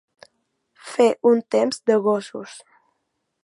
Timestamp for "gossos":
2.09-2.57